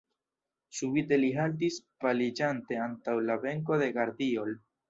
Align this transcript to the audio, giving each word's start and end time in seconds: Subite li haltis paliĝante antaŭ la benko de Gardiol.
Subite 0.77 1.19
li 1.19 1.29
haltis 1.35 1.77
paliĝante 2.05 2.81
antaŭ 2.89 3.17
la 3.29 3.39
benko 3.47 3.81
de 3.83 3.95
Gardiol. 4.01 4.59